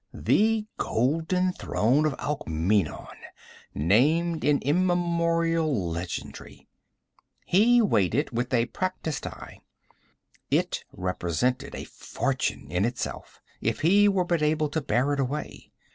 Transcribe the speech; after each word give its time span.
The 0.15 0.65
golden 0.77 1.53
throne 1.53 2.07
of 2.07 2.15
Alkmeenon, 2.17 3.15
named 3.75 4.43
in 4.43 4.57
immemorial 4.63 5.71
legendry! 5.91 6.65
He 7.45 7.83
weighed 7.83 8.15
it 8.15 8.33
with 8.33 8.51
a 8.51 8.65
practised 8.65 9.27
eye. 9.27 9.59
It 10.49 10.85
represented 10.91 11.75
a 11.75 11.83
fortune 11.83 12.71
in 12.71 12.83
itself, 12.83 13.43
if 13.61 13.81
he 13.81 14.09
were 14.09 14.25
but 14.25 14.41
able 14.41 14.69
to 14.69 14.81
bear 14.81 15.13
it 15.13 15.19
away. 15.19 15.71